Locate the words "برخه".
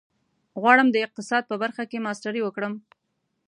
1.63-1.83